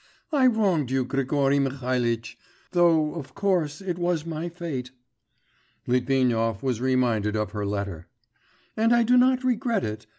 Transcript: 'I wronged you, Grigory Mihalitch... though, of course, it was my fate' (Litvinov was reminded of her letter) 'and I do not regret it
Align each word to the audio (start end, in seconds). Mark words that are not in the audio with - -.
'I 0.31 0.47
wronged 0.47 0.89
you, 0.89 1.05
Grigory 1.05 1.59
Mihalitch... 1.59 2.35
though, 2.71 3.13
of 3.13 3.35
course, 3.35 3.81
it 3.81 3.99
was 3.99 4.25
my 4.25 4.49
fate' 4.49 4.89
(Litvinov 5.85 6.63
was 6.63 6.81
reminded 6.81 7.35
of 7.35 7.51
her 7.51 7.67
letter) 7.67 8.07
'and 8.75 8.95
I 8.95 9.03
do 9.03 9.15
not 9.15 9.43
regret 9.43 9.83
it 9.83 10.07